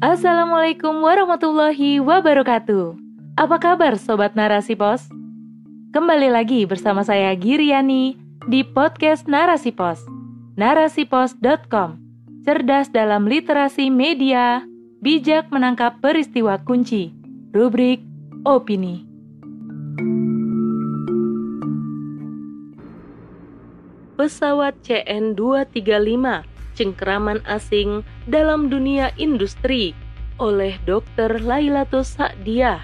[0.00, 2.96] Assalamualaikum warahmatullahi wabarakatuh.
[3.36, 5.04] Apa kabar sobat Narasi Pos?
[5.92, 8.16] Kembali lagi bersama saya Giriani
[8.48, 10.00] di podcast Narasi Pos.
[10.56, 12.00] Narasipos.com.
[12.48, 14.64] Cerdas dalam literasi media,
[15.04, 17.12] bijak menangkap peristiwa kunci.
[17.52, 18.00] Rubrik
[18.48, 19.04] opini.
[24.16, 29.92] Pesawat CN235 cengkeraman asing dalam dunia industri
[30.40, 31.44] oleh Dr.
[31.44, 32.80] Lailatus Sa'diah.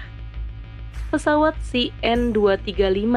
[1.09, 3.15] Pesawat CN235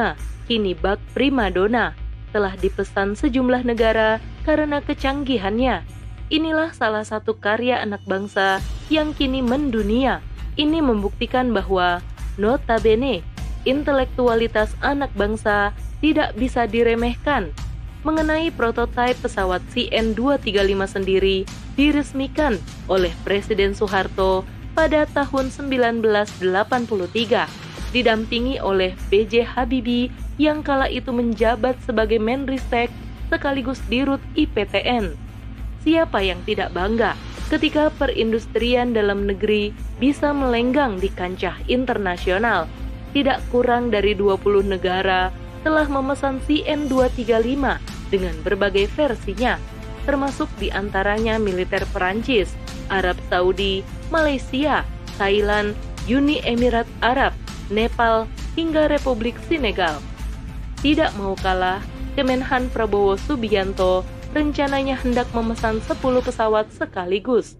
[0.49, 1.93] kini bak primadona
[2.33, 5.85] telah dipesan sejumlah negara karena kecanggihannya.
[6.31, 10.23] Inilah salah satu karya anak bangsa yang kini mendunia.
[10.55, 11.99] Ini membuktikan bahwa
[12.39, 13.23] notabene
[13.67, 17.53] intelektualitas anak bangsa tidak bisa diremehkan.
[18.01, 21.45] Mengenai prototipe pesawat CN235 sendiri
[21.81, 24.45] diresmikan oleh Presiden Soeharto
[24.77, 26.45] pada tahun 1983
[27.89, 29.57] didampingi oleh B.J.
[29.57, 32.93] Habibie yang kala itu menjabat sebagai Menristek
[33.33, 35.17] sekaligus Dirut IPTN.
[35.81, 37.17] Siapa yang tidak bangga
[37.49, 42.69] ketika perindustrian dalam negeri bisa melenggang di kancah internasional?
[43.11, 45.33] Tidak kurang dari 20 negara
[45.65, 47.65] telah memesan CN235
[48.07, 49.59] dengan berbagai versinya,
[50.03, 52.53] termasuk di antaranya militer Perancis,
[52.91, 54.83] Arab Saudi, Malaysia,
[55.15, 55.77] Thailand,
[56.09, 57.31] Uni Emirat Arab,
[57.69, 58.25] Nepal,
[58.57, 60.01] hingga Republik Senegal.
[60.81, 61.79] Tidak mau kalah,
[62.17, 64.03] Kemenhan Prabowo Subianto
[64.35, 67.55] rencananya hendak memesan 10 pesawat sekaligus.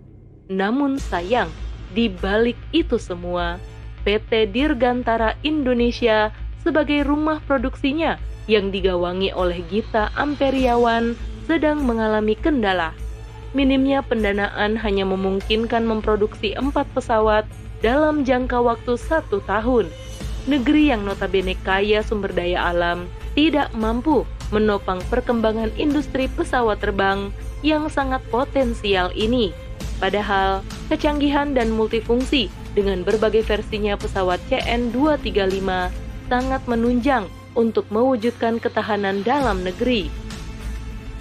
[0.52, 1.48] Namun sayang,
[1.96, 3.60] di balik itu semua,
[4.04, 6.34] PT Dirgantara Indonesia
[6.64, 8.18] sebagai rumah produksinya
[8.50, 11.14] yang digawangi oleh Gita Amperiawan
[11.52, 12.96] sedang mengalami kendala.
[13.52, 17.44] Minimnya pendanaan hanya memungkinkan memproduksi empat pesawat
[17.84, 19.92] dalam jangka waktu satu tahun
[20.48, 24.24] negeri yang notabene kaya sumber daya alam tidak mampu
[24.56, 27.36] menopang perkembangan industri pesawat terbang
[27.68, 29.52] yang sangat potensial ini.
[30.00, 35.68] Padahal, kecanggihan dan multifungsi dengan berbagai versinya pesawat CN235
[36.32, 40.21] sangat menunjang untuk mewujudkan ketahanan dalam negeri.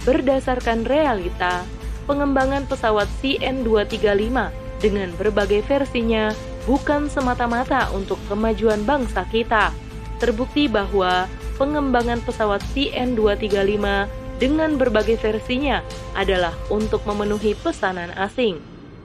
[0.01, 1.61] Berdasarkan realita,
[2.09, 4.33] pengembangan pesawat CN235
[4.81, 6.33] dengan berbagai versinya
[6.65, 9.69] bukan semata-mata untuk kemajuan bangsa kita.
[10.17, 11.29] Terbukti bahwa
[11.61, 13.85] pengembangan pesawat CN235
[14.41, 15.85] dengan berbagai versinya
[16.17, 18.57] adalah untuk memenuhi pesanan asing.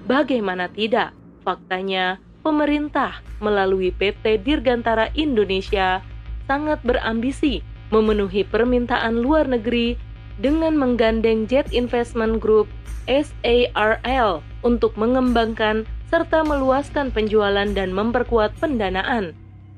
[0.09, 1.13] Bagaimana tidak?
[1.45, 6.01] Faktanya, pemerintah melalui PT Dirgantara Indonesia
[6.49, 7.61] sangat berambisi
[7.93, 10.06] memenuhi permintaan luar negeri
[10.41, 12.69] dengan menggandeng Jet Investment Group
[13.07, 19.35] SARL untuk mengembangkan serta meluaskan penjualan dan memperkuat pendanaan.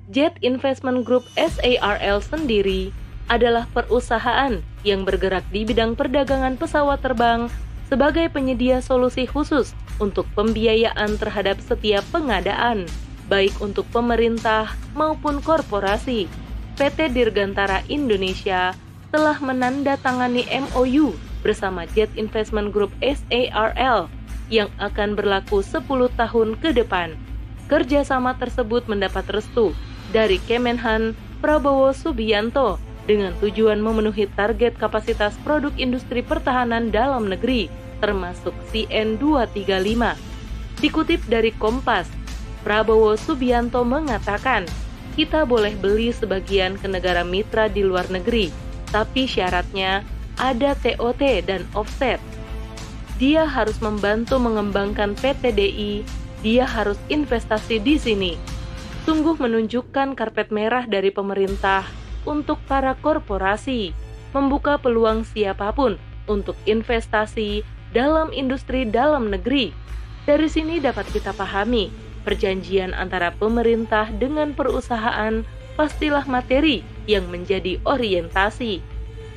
[0.08, 2.90] Jet Investment Group SARL sendiri
[3.28, 7.52] adalah perusahaan yang bergerak di bidang perdagangan pesawat terbang
[7.88, 12.88] sebagai penyedia solusi khusus untuk pembiayaan terhadap setiap pengadaan,
[13.28, 16.28] baik untuk pemerintah maupun korporasi.
[16.78, 18.70] PT Dirgantara Indonesia
[19.08, 24.12] telah menandatangani MOU bersama Jet Investment Group SARL
[24.52, 25.84] yang akan berlaku 10
[26.16, 27.16] tahun ke depan.
[27.68, 29.76] Kerjasama tersebut mendapat restu
[30.12, 31.12] dari Kemenhan
[31.44, 40.16] Prabowo Subianto dengan tujuan memenuhi target kapasitas produk industri pertahanan dalam negeri, termasuk CN235.
[40.80, 42.08] Dikutip dari Kompas,
[42.64, 44.68] Prabowo Subianto mengatakan,
[45.16, 50.06] kita boleh beli sebagian ke negara mitra di luar negeri, tapi syaratnya
[50.38, 52.22] ada TOT dan offset
[53.18, 56.06] dia harus membantu mengembangkan PTDI,
[56.40, 58.32] dia harus investasi di sini.
[59.02, 61.82] Sungguh menunjukkan karpet merah dari pemerintah
[62.22, 63.90] untuk para korporasi,
[64.30, 65.98] membuka peluang siapa pun
[66.30, 69.74] untuk investasi dalam industri dalam negeri.
[70.22, 71.90] Dari sini dapat kita pahami,
[72.22, 75.42] perjanjian antara pemerintah dengan perusahaan
[75.78, 78.82] pastilah materi yang menjadi orientasi.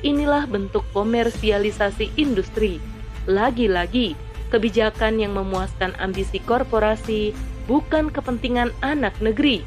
[0.02, 2.82] Inilah bentuk komersialisasi industri
[3.26, 4.18] lagi-lagi,
[4.50, 7.30] kebijakan yang memuaskan ambisi korporasi
[7.70, 9.62] bukan kepentingan anak negeri.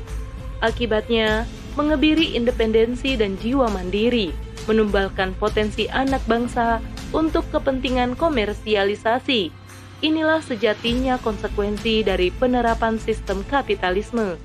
[0.60, 1.48] Akibatnya,
[1.80, 4.32] mengebiri independensi dan jiwa mandiri,
[4.68, 6.80] menumbalkan potensi anak bangsa
[7.16, 9.52] untuk kepentingan komersialisasi.
[10.04, 14.36] Inilah sejatinya konsekuensi dari penerapan sistem kapitalisme.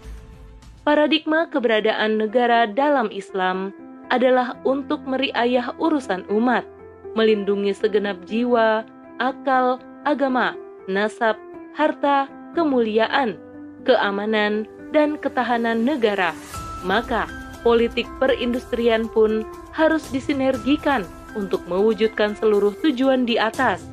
[0.81, 3.69] Paradigma keberadaan negara dalam Islam
[4.09, 6.65] adalah untuk meriayah urusan umat,
[7.13, 8.89] melindungi segenap jiwa,
[9.21, 9.77] akal,
[10.09, 10.57] agama,
[10.89, 11.37] nasab,
[11.77, 13.37] harta, kemuliaan,
[13.85, 16.33] keamanan, dan ketahanan negara.
[16.81, 17.29] Maka,
[17.61, 19.45] politik perindustrian pun
[19.77, 21.05] harus disinergikan
[21.37, 23.85] untuk mewujudkan seluruh tujuan di atas.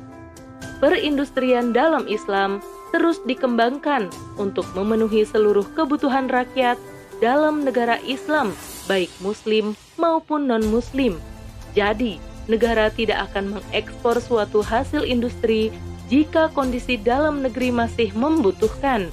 [0.80, 4.08] Perindustrian dalam Islam terus dikembangkan
[4.40, 6.80] untuk memenuhi seluruh kebutuhan rakyat
[7.18, 8.54] dalam negara Islam,
[8.86, 11.18] baik Muslim maupun non-Muslim.
[11.74, 15.68] Jadi, negara tidak akan mengekspor suatu hasil industri
[16.08, 19.12] jika kondisi dalam negeri masih membutuhkan.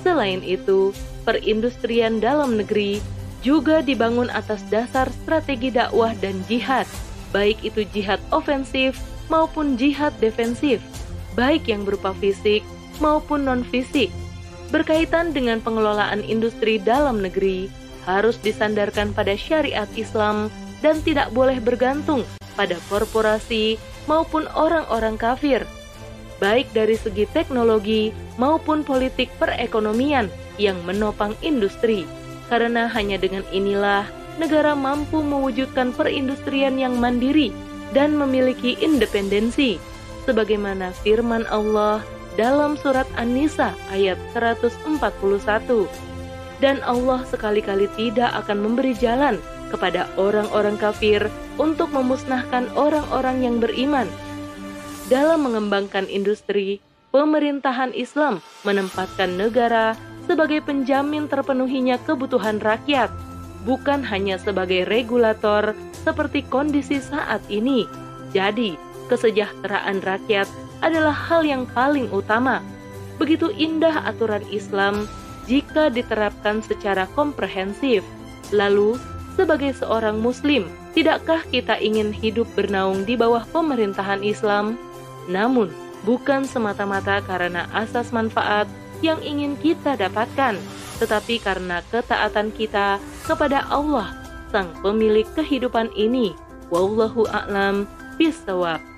[0.00, 0.96] Selain itu,
[1.28, 3.04] perindustrian dalam negeri
[3.44, 6.88] juga dibangun atas dasar strategi dakwah dan jihad,
[7.32, 8.96] baik itu jihad ofensif
[9.28, 10.80] maupun jihad defensif,
[11.36, 12.64] baik yang berupa fisik
[13.00, 14.12] maupun non-fisik,
[14.70, 17.66] berkaitan dengan pengelolaan industri dalam negeri,
[18.06, 20.48] harus disandarkan pada syariat Islam
[20.80, 22.24] dan tidak boleh bergantung
[22.56, 23.76] pada korporasi
[24.08, 25.66] maupun orang-orang kafir,
[26.40, 28.10] baik dari segi teknologi
[28.40, 32.08] maupun politik perekonomian yang menopang industri.
[32.48, 34.08] Karena hanya dengan inilah
[34.40, 37.54] negara mampu mewujudkan perindustrian yang mandiri
[37.94, 39.78] dan memiliki independensi,
[40.26, 42.02] sebagaimana firman Allah
[42.40, 44.96] dalam surat An-Nisa ayat 141.
[46.64, 49.36] Dan Allah sekali-kali tidak akan memberi jalan
[49.68, 51.28] kepada orang-orang kafir
[51.60, 54.08] untuk memusnahkan orang-orang yang beriman.
[55.12, 56.80] Dalam mengembangkan industri,
[57.12, 59.92] pemerintahan Islam menempatkan negara
[60.24, 63.12] sebagai penjamin terpenuhinya kebutuhan rakyat,
[63.68, 67.84] bukan hanya sebagai regulator seperti kondisi saat ini.
[68.32, 68.80] Jadi,
[69.12, 70.48] kesejahteraan rakyat
[70.80, 72.64] adalah hal yang paling utama.
[73.20, 75.04] Begitu indah aturan Islam
[75.44, 78.00] jika diterapkan secara komprehensif.
[78.50, 78.96] Lalu,
[79.36, 84.80] sebagai seorang Muslim, tidakkah kita ingin hidup bernaung di bawah pemerintahan Islam?
[85.28, 85.70] Namun,
[86.02, 88.66] bukan semata-mata karena asas manfaat
[89.00, 90.56] yang ingin kita dapatkan,
[91.00, 94.12] tetapi karena ketaatan kita kepada Allah,
[94.50, 96.34] Sang Pemilik kehidupan ini.
[96.68, 97.86] Wallahu a'lam
[98.18, 98.89] bishawab.